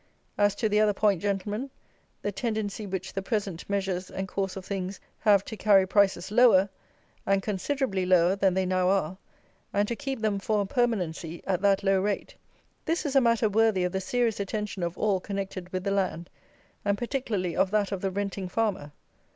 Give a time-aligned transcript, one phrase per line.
[0.35, 1.69] As to the other point, Gentlemen,
[2.23, 6.69] the tendency which the present measures and course of things have to carry prices lower,
[7.23, 9.19] and considerably lower than they now are,
[9.71, 12.33] and to keep them for a permanency at that low rate,
[12.85, 16.31] this is a matter worthy of the serious attention of all connected with the land,
[16.83, 18.93] and particularly of that of the renting farmer.